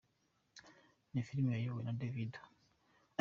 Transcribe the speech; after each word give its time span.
Ni 1.13 1.21
film 1.27 1.45
yayobowe 1.53 1.81
na 1.83 1.97
David 2.01 2.31
O. 2.43 2.47